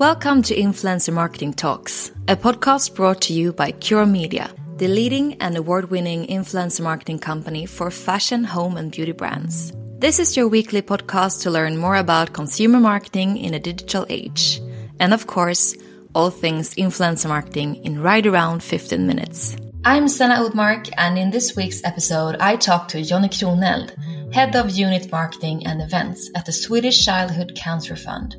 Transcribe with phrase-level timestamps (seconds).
[0.00, 5.34] Welcome to Influencer Marketing Talks, a podcast brought to you by Cure Media, the leading
[5.42, 9.74] and award winning influencer marketing company for fashion, home, and beauty brands.
[9.98, 14.62] This is your weekly podcast to learn more about consumer marketing in a digital age.
[14.98, 15.76] And of course,
[16.14, 19.54] all things influencer marketing in right around 15 minutes.
[19.84, 23.92] I'm Senna Odmark, and in this week's episode, I talk to Jonny Kroneld,
[24.32, 28.34] Head of Unit Marketing and Events at the Swedish Childhood Cancer Fund.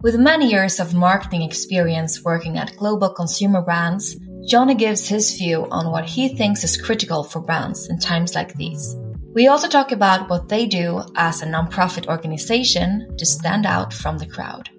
[0.00, 4.16] With many years of marketing experience working at global consumer brands,
[4.46, 8.54] Johnny gives his view on what he thinks is critical for brands in times like
[8.54, 8.96] these.
[9.34, 14.18] We also talk about what they do as a nonprofit organization to stand out from
[14.18, 14.70] the crowd.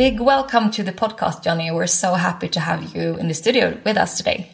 [0.00, 1.70] Big welcome to the podcast, Johnny.
[1.70, 4.50] We're so happy to have you in the studio with us today.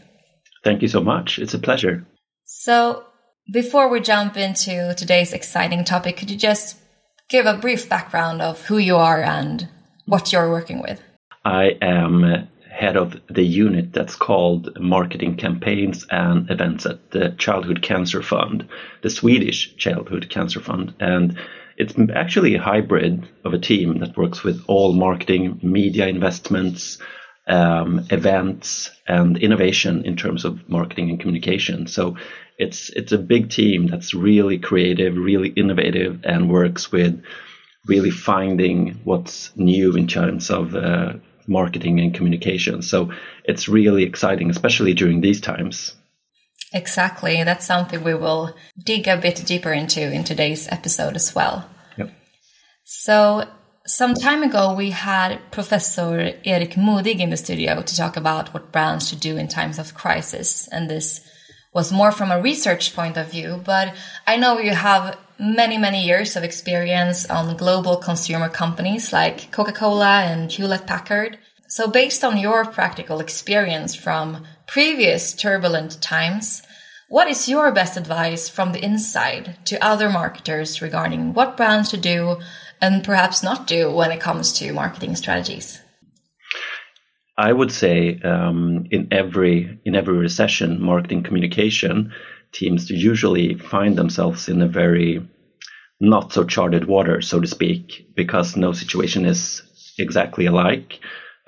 [0.65, 1.39] Thank you so much.
[1.39, 2.05] It's a pleasure.
[2.43, 3.05] So,
[3.53, 6.79] before we jump into today's exciting topic, could you just
[7.29, 9.69] give a brief background of who you are and
[10.07, 11.01] what you're working with?
[11.45, 17.83] I am head of the unit that's called Marketing Campaigns and Events at the Childhood
[17.83, 18.69] Cancer Fund,
[19.03, 20.93] the Swedish Childhood Cancer Fund.
[20.99, 21.39] And
[21.77, 26.99] it's actually a hybrid of a team that works with all marketing, media investments,
[27.47, 31.87] um, events, and innovation in terms of marketing and communication.
[31.87, 32.17] So
[32.59, 37.23] it's it's a big team that's really creative, really innovative, and works with
[37.87, 41.13] really finding what's new in terms of uh,
[41.47, 42.83] marketing and communication.
[42.83, 43.13] So
[43.45, 45.95] it's really exciting, especially during these times.
[46.73, 47.43] Exactly.
[47.45, 51.69] That's something we will dig a bit deeper into in today's episode as well.
[51.97, 52.11] Yep.
[52.85, 53.49] So,
[53.87, 58.73] some time ago, we had Professor Erik Modig in the studio to talk about what
[58.73, 60.67] brands should do in times of crisis.
[60.69, 61.21] And this
[61.73, 63.95] was more from a research point of view, but
[64.27, 69.73] I know you have many, many years of experience on global consumer companies like Coca
[69.73, 71.39] Cola and Hewlett Packard.
[71.69, 76.63] So, based on your practical experience from previous turbulent times,
[77.09, 81.97] what is your best advice from the inside to other marketers regarding what brands to
[81.97, 82.39] do
[82.81, 85.81] and perhaps not do when it comes to marketing strategies?
[87.39, 92.13] I would say um, in every in every recession, marketing communication
[92.53, 95.27] teams usually find themselves in a very
[96.01, 99.63] not so charted water, so to speak, because no situation is
[99.99, 100.99] exactly alike.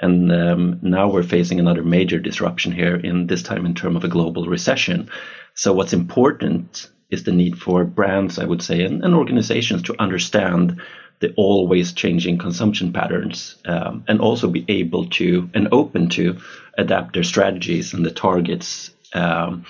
[0.01, 4.05] And um, now we're facing another major disruption here in this time in terms of
[4.05, 5.11] a global recession.
[5.55, 10.01] So what's important is the need for brands, I would say, and, and organizations to
[10.01, 10.81] understand
[11.21, 16.39] the always changing consumption patterns um, and also be able to and open to
[16.77, 19.65] adapt their strategies and the targets um,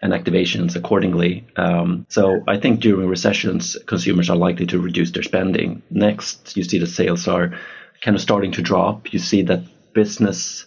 [0.00, 1.44] and activations accordingly.
[1.56, 5.82] Um, so I think during recessions, consumers are likely to reduce their spending.
[5.90, 7.58] Next, you see the sales are
[8.00, 9.12] kind of starting to drop.
[9.12, 9.62] You see that
[9.94, 10.66] businesses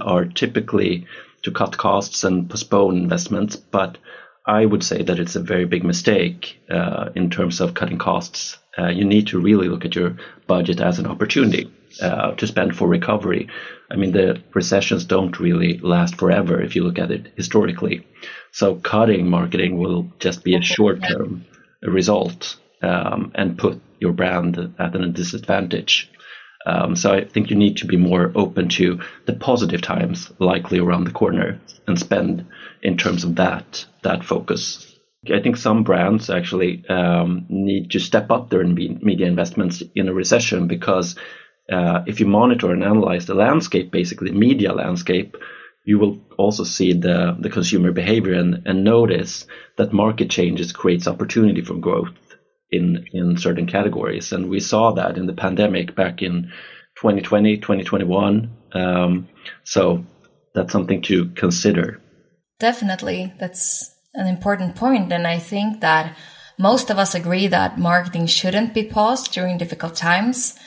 [0.00, 1.06] are typically
[1.42, 3.98] to cut costs and postpone investments, but
[4.46, 8.58] I would say that it's a very big mistake uh, in terms of cutting costs.
[8.78, 10.16] Uh, you need to really look at your
[10.46, 11.70] budget as an opportunity
[12.00, 13.48] uh, to spend for recovery.
[13.90, 18.06] I mean, the recessions don't really last forever if you look at it historically.
[18.52, 21.44] So cutting marketing will just be a short term
[21.82, 26.10] result um, and put your brand at a disadvantage.
[26.66, 30.80] Um, so I think you need to be more open to the positive times likely
[30.80, 32.44] around the corner and spend
[32.82, 34.92] in terms of that that focus.
[35.32, 40.14] I think some brands actually um, need to step up their media investments in a
[40.14, 41.16] recession because
[41.70, 45.36] uh, if you monitor and analyze the landscape, basically media landscape,
[45.84, 51.08] you will also see the, the consumer behavior and, and notice that market changes creates
[51.08, 52.10] opportunity for growth
[52.70, 56.50] in in certain categories, and we saw that in the pandemic back in
[56.96, 58.50] 2020, 2021.
[58.72, 59.28] Um,
[59.64, 60.04] so
[60.54, 62.00] that's something to consider.
[62.58, 66.16] Definitely, that's an important point, and I think that
[66.58, 70.58] most of us agree that marketing shouldn't be paused during difficult times.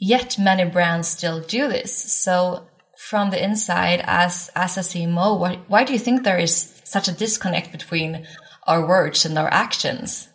[0.00, 1.92] Yet many brands still do this.
[1.92, 2.68] So
[2.98, 7.08] from the inside, as as a CMO, why, why do you think there is such
[7.08, 8.26] a disconnect between
[8.66, 10.28] our words and our actions?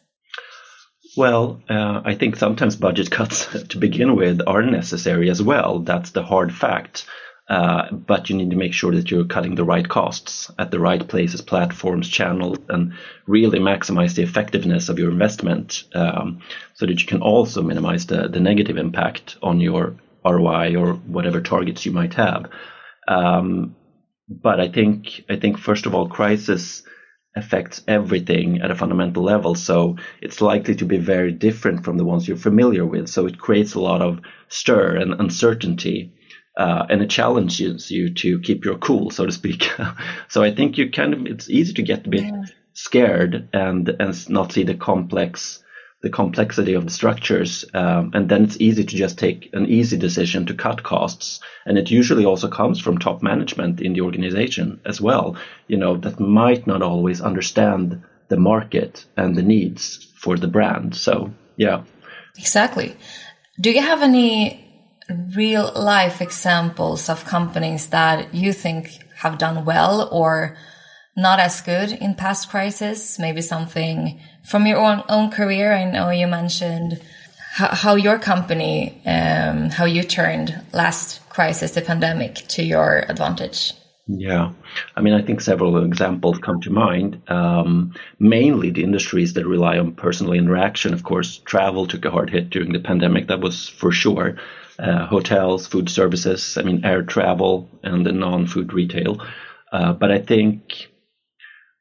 [1.16, 5.80] Well, uh, I think sometimes budget cuts to begin with are necessary as well.
[5.80, 7.06] That's the hard fact.
[7.50, 10.80] Uh, but you need to make sure that you're cutting the right costs at the
[10.80, 12.94] right places, platforms, channels, and
[13.28, 16.40] really maximize the effectiveness of your investment um,
[16.74, 21.42] so that you can also minimize the, the negative impact on your ROI or whatever
[21.42, 22.50] targets you might have.
[23.10, 23.76] Um,
[24.30, 26.84] but I think I think first of all, crisis
[27.36, 29.56] affects everything at a fundamental level.
[29.56, 33.10] So it's likely to be very different from the ones you're familiar with.
[33.10, 34.20] So it creates a lot of
[34.50, 36.12] stir and uncertainty.
[36.56, 39.72] Uh, and it challenges you to keep your cool, so to speak.
[40.28, 42.44] so I think you kind of it's easy to get a bit yeah.
[42.74, 45.63] scared and and not see the complex
[46.04, 49.98] the complexity of the structures, um, and then it's easy to just take an easy
[49.98, 51.40] decision to cut costs.
[51.66, 55.96] And it usually also comes from top management in the organization as well, you know,
[55.98, 60.94] that might not always understand the market and the needs for the brand.
[60.94, 61.84] So, yeah.
[62.38, 62.98] Exactly.
[63.62, 64.60] Do you have any
[65.36, 70.58] real life examples of companies that you think have done well or
[71.16, 73.18] not as good in past crises?
[73.20, 75.74] Maybe something from your own, own career.
[75.74, 77.02] I know you mentioned
[77.54, 83.74] how, your company, um, how you turned last crisis, the pandemic, to your advantage.
[84.08, 84.52] Yeah,
[84.96, 87.22] I mean, I think several examples come to mind.
[87.28, 90.94] Um, mainly the industries that rely on personal interaction.
[90.94, 94.38] Of course, travel took a hard hit during the pandemic, that was for sure.
[94.80, 99.24] Uh, hotels, food services, I mean, air travel, and the non food retail.
[99.72, 100.90] Uh, but I think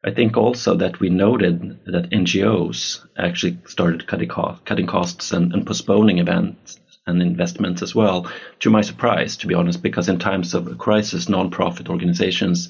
[0.04, 5.52] I think also that we noted that NGOs actually started cutting, cost, cutting costs and,
[5.52, 8.30] and postponing events and investments as well.
[8.60, 12.68] To my surprise, to be honest, because in times of crisis, nonprofit organizations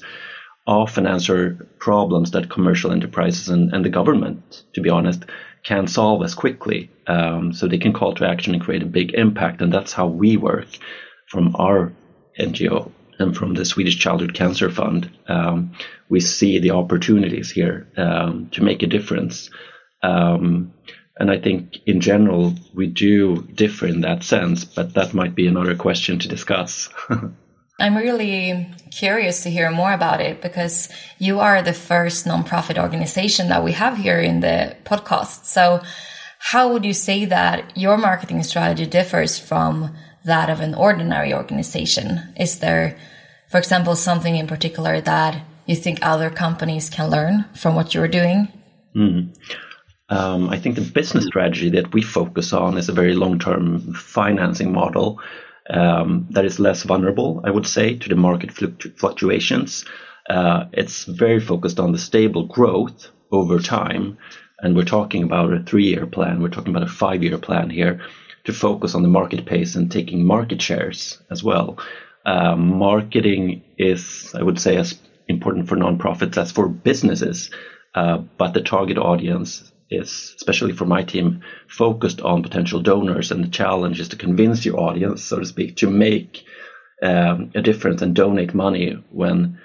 [0.67, 5.25] often answer problems that commercial enterprises and, and the government, to be honest,
[5.63, 6.91] can solve as quickly.
[7.07, 9.61] Um, so they can call to action and create a big impact.
[9.61, 10.67] And that's how we work
[11.27, 11.91] from our
[12.39, 15.73] NGO and from the Swedish Childhood Cancer Fund, um,
[16.09, 19.49] we see the opportunities here um, to make a difference.
[20.01, 20.73] Um,
[21.17, 25.47] and I think in general, we do differ in that sense, but that might be
[25.47, 26.89] another question to discuss.
[27.79, 33.49] I'm really curious to hear more about it because you are the first nonprofit organization
[33.49, 35.45] that we have here in the podcast.
[35.45, 35.81] So,
[36.39, 42.33] how would you say that your marketing strategy differs from that of an ordinary organization?
[42.37, 42.97] Is there,
[43.49, 48.07] for example, something in particular that you think other companies can learn from what you're
[48.07, 48.47] doing?
[48.95, 49.35] Mm.
[50.09, 53.93] Um, I think the business strategy that we focus on is a very long term
[53.93, 55.19] financing model
[55.69, 58.51] um, that is less vulnerable, I would say, to the market
[58.97, 59.85] fluctuations.
[60.29, 64.17] Uh, it's very focused on the stable growth over time.
[64.59, 67.69] And we're talking about a three year plan, we're talking about a five year plan
[67.69, 68.01] here
[68.45, 71.77] to focus on the market pace and taking market shares as well.
[72.25, 77.49] Um, marketing is, I would say, as important for nonprofits as for businesses,
[77.95, 83.43] uh, but the target audience is, especially for my team, focused on potential donors, and
[83.43, 86.43] the challenge is to convince your audience, so to speak, to make
[87.01, 89.59] um, a difference and donate money when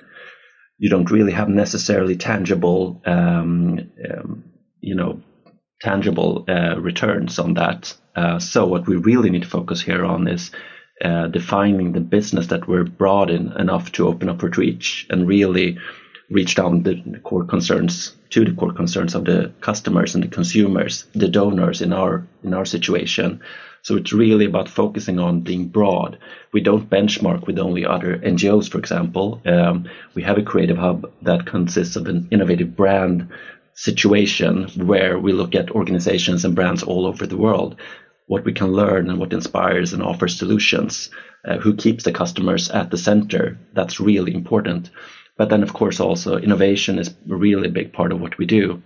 [0.78, 4.44] you don't really have necessarily tangible, um, um,
[4.80, 5.20] you know,
[5.80, 7.94] tangible uh, returns on that.
[8.16, 10.50] Uh, so what we really need to focus here on is
[11.04, 15.28] uh, defining the business that we're broad in enough to open up for reach and
[15.28, 15.78] really
[16.30, 21.06] reach down the, core concerns to the core concerns of the customers and the consumers,
[21.14, 23.40] the donors in our in our situation.
[23.82, 26.18] So it's really about focusing on being broad.
[26.52, 29.40] We don't benchmark with only other NGOs, for example.
[29.46, 33.28] Um, we have a creative hub that consists of an innovative brand
[33.78, 37.76] situation where we look at organizations and brands all over the world,
[38.26, 41.10] what we can learn and what inspires and offers solutions,
[41.46, 43.56] uh, who keeps the customers at the center.
[43.72, 44.90] That's really important.
[45.36, 48.82] But then, of course, also innovation is really a big part of what we do.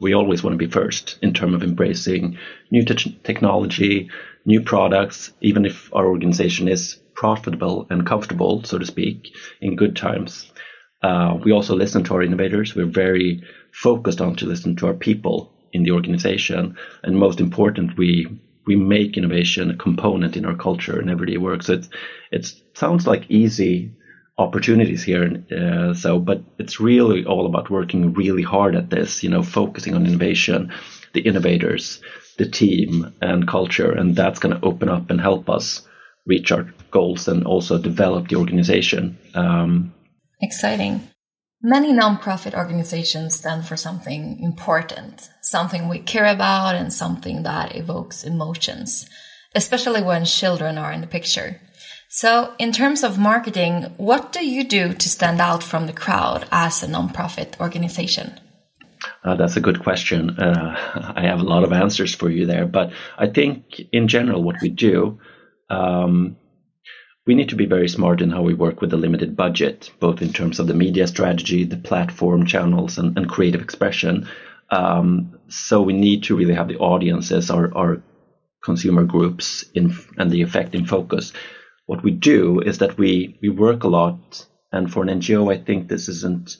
[0.00, 2.38] We always want to be first in terms of embracing
[2.70, 4.08] new te- technology,
[4.46, 9.30] new products, even if our organization is profitable and comfortable, so to speak,
[9.60, 10.52] in good times.
[11.04, 12.74] Uh, we also listen to our innovators.
[12.74, 13.42] We're very
[13.72, 18.26] focused on to listen to our people in the organization, and most important, we
[18.66, 21.62] we make innovation a component in our culture and everyday work.
[21.62, 21.88] So it's
[22.32, 23.90] it sounds like easy
[24.38, 25.44] opportunities here.
[25.52, 29.22] Uh, so, but it's really all about working really hard at this.
[29.22, 30.72] You know, focusing on innovation,
[31.12, 32.00] the innovators,
[32.38, 35.86] the team, and culture, and that's going to open up and help us
[36.26, 39.18] reach our goals and also develop the organization.
[39.34, 39.93] Um,
[40.44, 41.08] Exciting.
[41.62, 48.24] Many nonprofit organizations stand for something important, something we care about, and something that evokes
[48.24, 49.08] emotions,
[49.54, 51.62] especially when children are in the picture.
[52.10, 56.46] So, in terms of marketing, what do you do to stand out from the crowd
[56.52, 58.38] as a nonprofit organization?
[59.24, 60.38] Uh, that's a good question.
[60.38, 64.42] Uh, I have a lot of answers for you there, but I think in general,
[64.42, 65.20] what we do,
[65.70, 66.36] um,
[67.26, 70.20] we need to be very smart in how we work with a limited budget, both
[70.20, 74.28] in terms of the media strategy, the platform channels, and, and creative expression.
[74.70, 78.02] Um, so we need to really have the audiences, our, our
[78.62, 81.32] consumer groups, in, and the effect in focus.
[81.86, 85.58] What we do is that we we work a lot, and for an NGO, I
[85.62, 86.56] think this isn't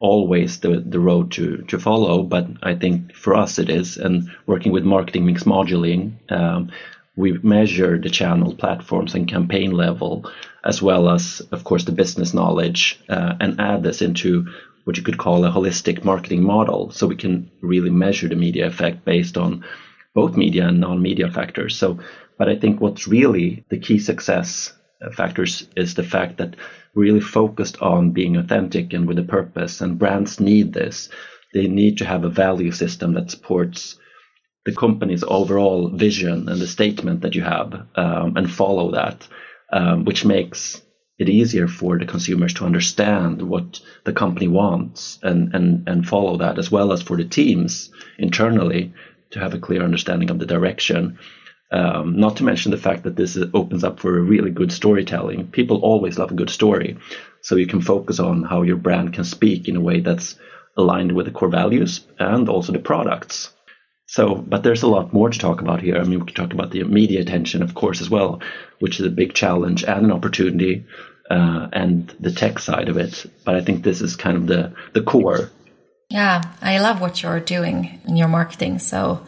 [0.00, 3.96] always the, the road to, to follow, but I think for us it is.
[3.96, 6.70] And working with marketing mix modeling, um,
[7.18, 10.30] we measure the channel platforms and campaign level,
[10.64, 14.46] as well as, of course, the business knowledge, uh, and add this into
[14.84, 16.92] what you could call a holistic marketing model.
[16.92, 19.64] So we can really measure the media effect based on
[20.14, 21.76] both media and non-media factors.
[21.76, 21.98] So,
[22.38, 24.72] but I think what's really the key success
[25.12, 26.54] factors is the fact that
[26.94, 29.80] we're really focused on being authentic and with a purpose.
[29.80, 31.08] And brands need this.
[31.52, 33.98] They need to have a value system that supports
[34.68, 39.26] the company's overall vision and the statement that you have um, and follow that,
[39.72, 40.82] um, which makes
[41.18, 46.36] it easier for the consumers to understand what the company wants and, and, and follow
[46.36, 48.92] that, as well as for the teams internally
[49.30, 51.18] to have a clear understanding of the direction.
[51.72, 55.48] Um, not to mention the fact that this opens up for a really good storytelling.
[55.48, 56.98] People always love a good story.
[57.40, 60.38] So you can focus on how your brand can speak in a way that's
[60.76, 63.54] aligned with the core values and also the products.
[64.08, 65.98] So, but there's a lot more to talk about here.
[65.98, 68.40] I mean, we can talk about the media attention, of course, as well,
[68.80, 70.86] which is a big challenge and an opportunity,
[71.30, 73.26] uh, and the tech side of it.
[73.44, 75.50] But I think this is kind of the the core.
[76.08, 78.78] Yeah, I love what you're doing in your marketing.
[78.78, 79.20] So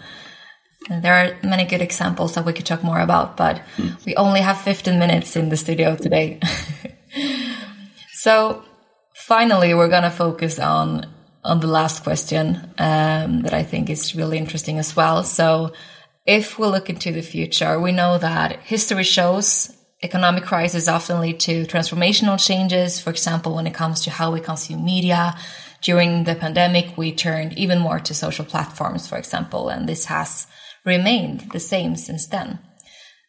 [0.88, 4.02] there are many good examples that we could talk more about, but mm.
[4.06, 6.40] we only have 15 minutes in the studio today.
[8.14, 8.64] so
[9.14, 11.04] finally, we're going to focus on
[11.44, 15.24] on the last question um, that I think is really interesting as well.
[15.24, 15.72] So,
[16.26, 21.40] if we look into the future, we know that history shows economic crises often lead
[21.40, 23.00] to transformational changes.
[23.00, 25.34] For example, when it comes to how we consume media.
[25.82, 30.46] During the pandemic, we turned even more to social platforms, for example, and this has
[30.84, 32.58] remained the same since then.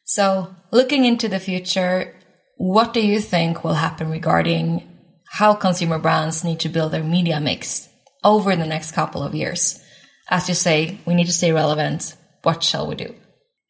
[0.03, 2.13] So, looking into the future,
[2.57, 4.85] what do you think will happen regarding
[5.29, 7.87] how consumer brands need to build their media mix
[8.23, 9.83] over the next couple of years?
[10.29, 12.15] As you say, we need to stay relevant.
[12.43, 13.15] What shall we do?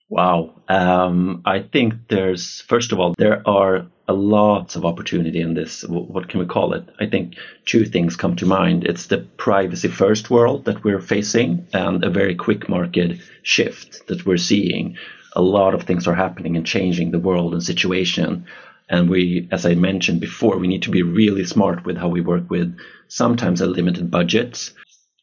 [0.09, 0.61] Wow.
[0.67, 5.83] Um, I think there's, first of all, there are a lot of opportunity in this.
[5.87, 6.83] What can we call it?
[6.99, 8.83] I think two things come to mind.
[8.83, 14.25] It's the privacy first world that we're facing and a very quick market shift that
[14.25, 14.97] we're seeing.
[15.33, 18.45] A lot of things are happening and changing the world and situation.
[18.91, 22.19] And we, as I mentioned before, we need to be really smart with how we
[22.19, 24.69] work with sometimes a limited budget.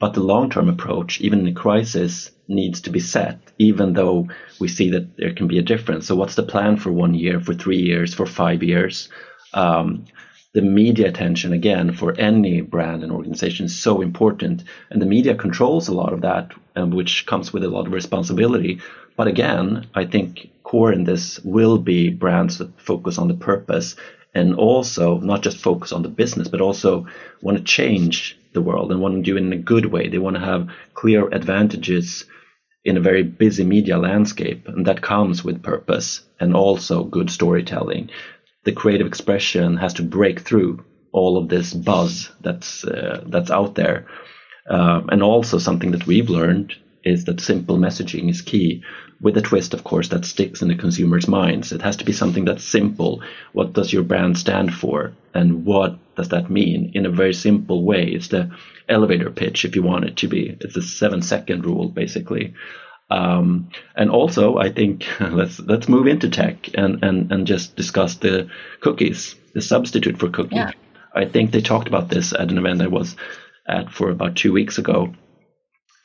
[0.01, 4.29] But the long term approach, even in a crisis, needs to be set, even though
[4.59, 6.07] we see that there can be a difference.
[6.07, 9.11] So, what's the plan for one year, for three years, for five years?
[9.53, 10.07] Um,
[10.55, 14.65] the media attention, again, for any brand and organization is so important.
[14.91, 17.93] And the media controls a lot of that, um, which comes with a lot of
[17.93, 18.81] responsibility.
[19.17, 23.97] But again, I think core in this will be brands that focus on the purpose
[24.35, 27.07] and also not just focus on the business, but also
[27.41, 30.09] want to change the world and want to do it in a good way.
[30.09, 32.25] They want to have clear advantages
[32.85, 38.11] in a very busy media landscape, and that comes with purpose and also good storytelling.
[38.65, 43.75] The creative expression has to break through all of this buzz that's uh, that's out
[43.75, 44.07] there,
[44.69, 48.83] uh, and also something that we've learned is that simple messaging is key
[49.21, 51.73] with a twist, of course, that sticks in the consumer's minds.
[51.73, 53.23] It has to be something that's simple.
[53.53, 55.13] What does your brand stand for?
[55.35, 58.05] And what does that mean in a very simple way?
[58.05, 58.51] It's the
[58.89, 60.57] elevator pitch, if you want it to be.
[60.61, 62.55] It's the seven second rule, basically.
[63.11, 68.17] Um, and also, I think let's let's move into tech and, and, and just discuss
[68.17, 68.49] the
[68.81, 70.59] cookies, the substitute for cookies.
[70.59, 70.71] Yeah.
[71.15, 73.17] I think they talked about this at an event I was
[73.67, 75.13] at for about two weeks ago.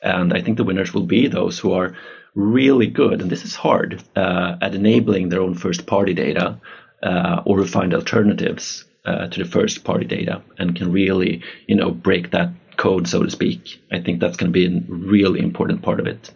[0.02, 1.96] And I think the winners will be those who are
[2.34, 6.60] really good, and this is hard, uh, at enabling their own first party data
[7.02, 11.90] uh, or find alternatives uh, to the first party data and can really, you know,
[11.90, 13.80] break that code, so to speak.
[13.92, 16.30] I think that's going to be a really important part of it.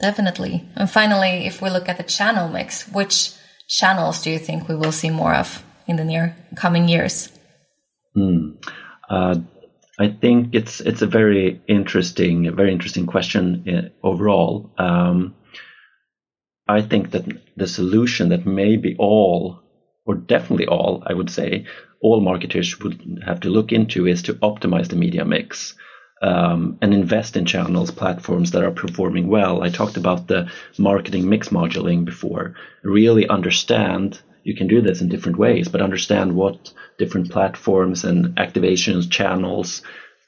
[0.00, 0.64] Definitely.
[0.76, 3.32] And finally, if we look at the channel mix, which
[3.68, 7.30] channels do you think we will see more of in the near coming years?
[8.14, 8.52] Hmm.
[9.98, 14.70] I think it's it's a very interesting, very interesting question uh, overall.
[14.78, 15.34] Um,
[16.68, 17.24] I think that
[17.56, 19.60] the solution that maybe all,
[20.04, 21.64] or definitely all, I would say,
[22.00, 25.74] all marketers would have to look into is to optimize the media mix
[26.22, 29.62] um, and invest in channels, platforms that are performing well.
[29.62, 32.54] I talked about the marketing mix modeling before.
[32.84, 38.36] Really understand you can do this in different ways, but understand what different platforms and
[38.36, 39.82] activations, channels,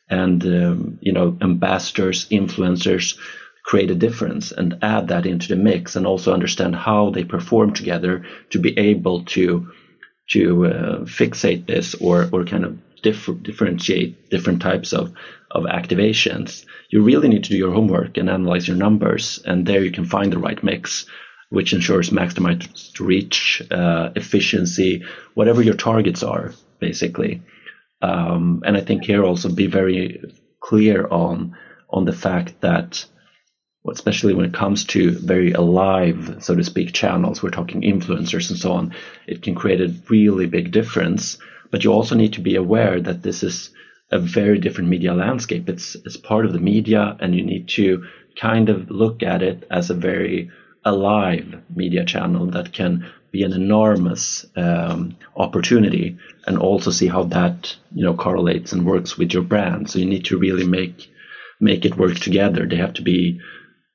[0.08, 3.16] and um, you know ambassadors, influencers
[3.64, 7.72] create a difference and add that into the mix, and also understand how they perform
[7.72, 9.70] together to be able to
[10.30, 15.12] to uh, fixate this or or kind of differ, differentiate different types of
[15.50, 16.64] of activations.
[16.90, 20.04] You really need to do your homework and analyze your numbers, and there you can
[20.04, 21.06] find the right mix
[21.50, 25.04] which ensures maximized reach, uh, efficiency,
[25.34, 27.42] whatever your targets are, basically.
[28.02, 30.22] Um, and I think here also be very
[30.60, 31.56] clear on
[31.90, 33.04] on the fact that,
[33.90, 38.58] especially when it comes to very alive, so to speak, channels, we're talking influencers and
[38.58, 38.94] so on,
[39.26, 41.36] it can create a really big difference.
[41.72, 43.70] But you also need to be aware that this is
[44.12, 45.68] a very different media landscape.
[45.68, 48.04] It's it's part of the media, and you need to
[48.40, 50.50] kind of look at it as a very
[50.84, 57.76] alive media channel that can be an enormous um, opportunity and also see how that
[57.94, 59.90] you know correlates and works with your brand.
[59.90, 61.10] So you need to really make
[61.60, 62.66] make it work together.
[62.66, 63.40] They have to be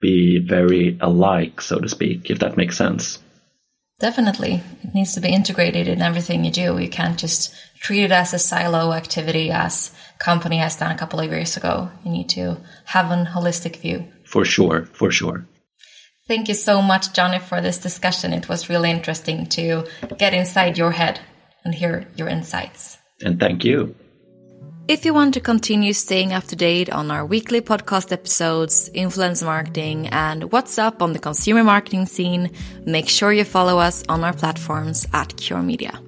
[0.01, 3.19] be very alike so to speak if that makes sense.
[3.99, 4.61] Definitely.
[4.83, 6.77] It needs to be integrated in everything you do.
[6.77, 11.19] You can't just treat it as a silo activity as company has done a couple
[11.19, 11.89] of years ago.
[12.03, 14.05] You need to have an holistic view.
[14.25, 14.85] For sure.
[14.93, 15.45] For sure
[16.27, 18.33] Thank you so much, Johnny, for this discussion.
[18.33, 19.85] It was really interesting to
[20.17, 21.19] get inside your head
[21.63, 22.97] and hear your insights.
[23.21, 23.95] And thank you.
[24.87, 29.41] If you want to continue staying up to date on our weekly podcast episodes, influence
[29.41, 32.51] marketing, and what's up on the consumer marketing scene,
[32.85, 35.99] make sure you follow us on our platforms at Cure Media.